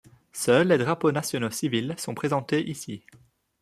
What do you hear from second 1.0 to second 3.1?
nationaux civils sont présentés ici.